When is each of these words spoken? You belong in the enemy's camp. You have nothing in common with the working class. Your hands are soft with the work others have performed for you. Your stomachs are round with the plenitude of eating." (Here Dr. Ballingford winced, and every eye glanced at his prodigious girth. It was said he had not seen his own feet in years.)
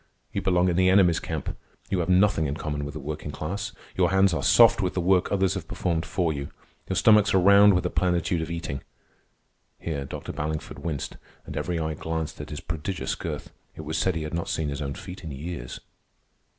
You 0.33 0.41
belong 0.41 0.67
in 0.67 0.77
the 0.77 0.89
enemy's 0.89 1.19
camp. 1.19 1.55
You 1.91 1.99
have 1.99 2.09
nothing 2.09 2.47
in 2.47 2.55
common 2.55 2.85
with 2.85 2.95
the 2.95 2.99
working 2.99 3.29
class. 3.29 3.71
Your 3.95 4.09
hands 4.09 4.33
are 4.33 4.41
soft 4.41 4.81
with 4.81 4.95
the 4.95 4.99
work 4.99 5.31
others 5.31 5.53
have 5.53 5.67
performed 5.67 6.07
for 6.07 6.33
you. 6.33 6.49
Your 6.89 6.95
stomachs 6.95 7.35
are 7.35 7.39
round 7.39 7.75
with 7.75 7.83
the 7.83 7.91
plenitude 7.91 8.41
of 8.41 8.49
eating." 8.49 8.81
(Here 9.77 10.03
Dr. 10.05 10.33
Ballingford 10.33 10.79
winced, 10.79 11.17
and 11.45 11.55
every 11.55 11.79
eye 11.79 11.93
glanced 11.93 12.41
at 12.41 12.49
his 12.49 12.61
prodigious 12.61 13.13
girth. 13.13 13.51
It 13.75 13.81
was 13.81 13.95
said 13.95 14.15
he 14.15 14.23
had 14.23 14.33
not 14.33 14.49
seen 14.49 14.69
his 14.69 14.81
own 14.81 14.95
feet 14.95 15.23
in 15.23 15.29
years.) 15.29 15.79